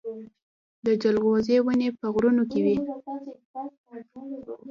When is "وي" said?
2.65-2.75